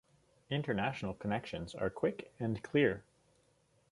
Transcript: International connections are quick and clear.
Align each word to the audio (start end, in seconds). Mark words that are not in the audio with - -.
International 0.49 1.13
connections 1.13 1.75
are 1.75 1.91
quick 1.91 2.33
and 2.39 2.63
clear. 2.63 3.03